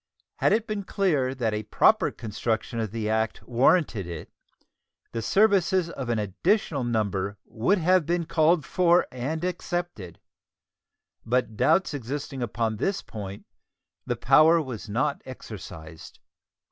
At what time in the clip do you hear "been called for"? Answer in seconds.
8.07-9.05